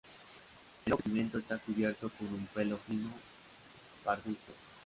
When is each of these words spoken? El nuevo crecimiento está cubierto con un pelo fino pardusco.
El 0.83 0.89
nuevo 0.89 0.97
crecimiento 1.03 1.37
está 1.37 1.59
cubierto 1.59 2.09
con 2.17 2.25
un 2.33 2.43
pelo 2.55 2.75
fino 2.75 3.11
pardusco. 4.03 4.51